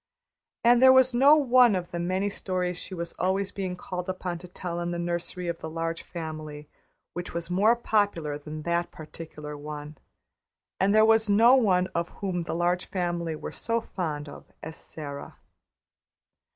[0.63, 4.39] And there was no one of the many stories she was always being called upon
[4.39, 6.67] to tell in the nursery of the Large Family
[7.13, 9.99] which was more popular than that particular one;
[10.79, 14.73] and there was no one of whom the Large Family were so fond as of
[14.75, 15.37] Sara.